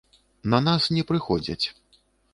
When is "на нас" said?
0.53-0.89